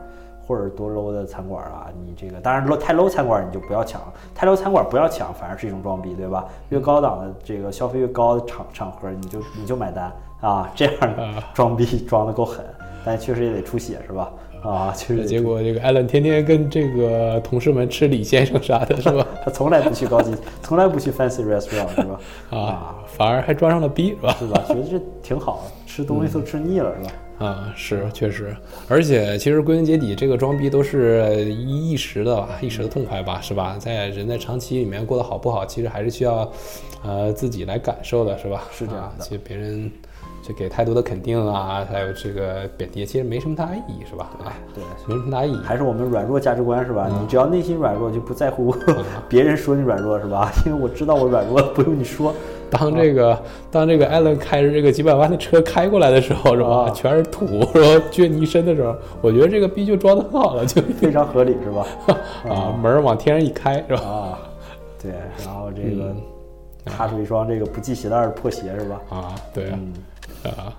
[0.46, 4.02] 或者多 low 的餐馆儿啊，你这个当然 low 太 low 餐馆儿你就不要抢，
[4.34, 6.46] 太 low 餐馆儿不要抢，反而是一种装逼，对吧？
[6.70, 12.66] 越高档的这个消费越高的场场合，你就你就买单啊，这样的装逼装的够狠，
[13.04, 14.32] 但确实也得出血是吧？
[14.62, 19.26] 啊，确实结果这个艾伦天天跟这个同事们吃李先生啥的是吧？
[19.44, 22.20] 他从来不去高级，从来不去 fancy restaurant 是吧？
[22.50, 24.36] 啊，反而还装上了逼是吧？
[24.40, 24.64] 是吧？
[24.68, 27.12] 觉得这挺好，吃东西都吃腻了是吧？
[27.46, 28.56] 啊，是确实，
[28.88, 33.78] 而且其实归根结底，这个装逼都是一一时的吧，一时的痛快吧，是吧？
[33.80, 36.52] 在人在长期里面过得好不好，其实还是需要，
[37.04, 38.64] 呃，自己来感受的，是吧？
[38.72, 39.90] 是这样的啊其实别人
[40.48, 44.30] 就给太多的肯定啊，还有这个贬低，其实没什么太大意义，是吧？
[44.74, 44.84] 对，对。
[45.06, 45.58] 没什么太大意义。
[45.64, 47.08] 还是我们软弱价值观是吧？
[47.12, 48.74] 嗯你只要内心软弱，就不在乎
[49.28, 50.50] 别人说你软弱是吧？
[50.66, 52.34] 因为我知道我软弱，不用你说。
[52.70, 53.38] 当这个
[53.72, 56.70] 当这个艾伦开着这个几百万的车开过来的时候，是吧？
[56.70, 61.86] 啊全是土，然后撅泥身的时候，我觉得这个逼就装的很好了，就 非常合理是吧？
[62.50, 64.02] 啊，门儿往天上一开，是吧？
[64.02, 64.40] 啊，
[65.02, 65.12] 对，
[65.46, 66.16] 然后这个嗯
[66.86, 69.02] 踏出一双这个不系鞋带儿的破鞋是吧？
[69.10, 69.94] 啊，对啊，嗯，
[70.44, 70.74] 啊，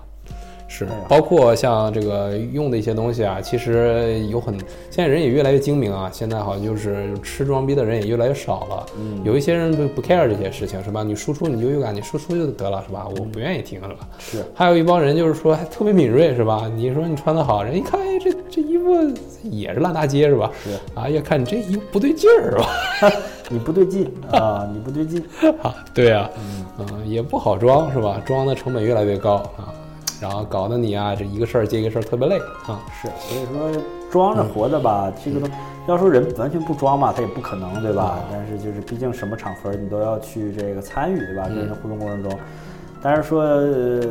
[0.67, 4.57] 是包括像这个用的一些东西啊，其实有很，
[4.89, 6.09] 现在人也越来越精明啊。
[6.13, 8.85] 现在好像就是吃装逼的人也越来越少了。
[8.97, 11.03] 嗯，有一些人不不 care 这些事情是吧？
[11.03, 13.07] 你输出你就有感，你输出就得了是吧？
[13.07, 14.07] 我不愿意听是吧？
[14.19, 16.69] 是还有一帮人就是说还特别敏锐是吧？
[16.75, 18.93] 你说你穿的好，人一看，哎，这这衣服
[19.43, 20.51] 也是烂大街是吧？
[20.63, 22.69] 是啊，一看你这衣服不对劲儿是吧？
[23.49, 25.23] 你不对劲 啊，你不对劲。
[25.61, 26.29] 啊，对啊、
[26.77, 28.21] 嗯，也不好装是吧？
[28.25, 29.73] 装的成本越来越高啊，
[30.21, 32.37] 然后搞得你啊，这一个事儿接一个事儿特别累
[32.67, 32.79] 啊。
[33.01, 33.81] 是，所以说
[34.11, 35.47] 装着活着吧，这个都
[35.87, 38.19] 要说人完全不装嘛，他也不可能，对吧？
[38.31, 41.43] 但是就是毕竟什么场合你都要去这个参与，对吧？
[41.45, 42.31] 跟人互动过程中，
[43.01, 44.01] 但是说，呃，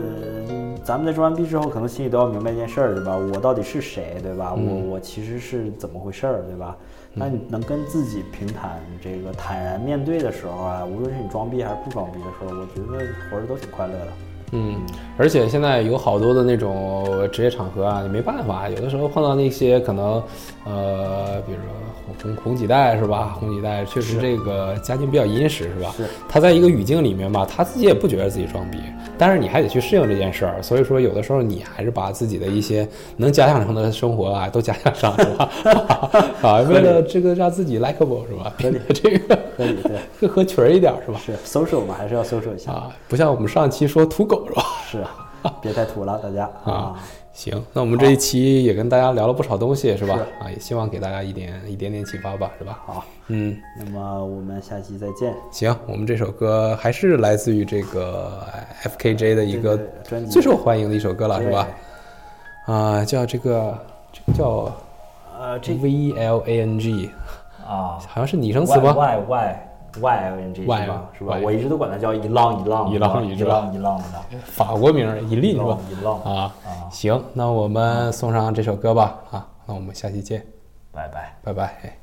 [0.83, 3.17] 咱们在装完逼之后，可能心里都要明白一件事儿，对吧？
[3.17, 4.53] 我到底是谁，对吧？
[4.55, 6.77] 我我其实是怎么回事儿，对吧？
[7.19, 14.09] 那你能跟自己平坦这个坦然面对的时候啊，无论是你装逼还是不装逼的时候，我觉得活着都挺快乐的。
[14.53, 14.81] 嗯，
[15.19, 20.23] 而且现在有好多的那种职业场合啊，你没办法，有的时候碰到那些可能，
[20.65, 23.37] 呃，比如说红红几代是吧？
[23.39, 25.91] 红几代确实这个家境比较殷实是吧？
[25.95, 28.79] 是他在一个语境里面吧，他自己也不觉得自己装逼，
[29.19, 35.51] 但是你还得去适应这件事儿，所以说有的时候你还是把自己的一些能假想成的生活啊都假想上是吧？
[36.43, 38.53] 啊，为了这个让自己 likable 是吧？
[38.63, 41.21] 合理这个合理，对， 更合群儿一点儿是吧？
[41.25, 42.73] 是 social 嘛，还是要 social 一下。
[42.73, 44.63] 啊，不像我们上期说土狗是吧？
[44.91, 44.99] 是
[45.43, 46.95] 啊，别太土了，大家 啊。
[47.39, 50.17] 行，那我们这一期也跟大家聊了不少东西，是吧？
[50.17, 52.81] 是啊，也希望给大家一点一点点启发吧，是吧？
[52.85, 55.33] 好，嗯，那么我们下期再见。
[55.53, 58.45] 行，我们这首歌还是来自于这个
[58.83, 61.69] FKJ 的一个专辑最受欢迎的一首歌了，是吧？
[62.67, 63.79] 啊，叫这个
[64.13, 64.77] 这个叫
[65.39, 67.09] 呃，这 V L A N G，
[67.65, 69.68] 啊好像是拟声词吗？？Y Y
[70.01, 71.11] Y N G 是吧？
[71.19, 74.39] 是吧我一直都管它叫一浪一浪，一浪一一浪一浪的。
[74.45, 75.79] 法国名儿伊利是吧？
[75.91, 79.19] 一浪啊，啊，行，那我们送上这首歌吧。
[79.31, 80.45] 啊，那我们下期见，
[80.93, 81.37] 拜拜。
[81.43, 81.65] 拜拜。
[81.83, 81.99] 哎